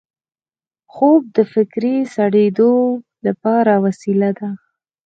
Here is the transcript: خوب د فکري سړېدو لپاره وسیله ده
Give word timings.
خوب 0.93 1.21
د 1.35 1.37
فکري 1.53 1.95
سړېدو 2.15 2.73
لپاره 3.25 3.73
وسیله 3.85 4.29
ده 4.39 4.49